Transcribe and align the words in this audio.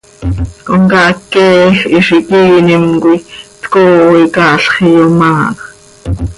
Comcaac 0.65 1.17
queeej 1.33 1.73
hizi 1.91 2.17
quiinim 2.29 2.85
coi 3.03 3.19
tcooo 3.61 4.11
icaalx 4.25 4.63
iyomaaj. 4.87 5.55